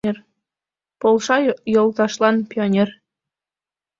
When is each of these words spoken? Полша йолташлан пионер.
Полша 1.01 1.37
йолташлан 1.73 2.35
пионер. 2.49 2.89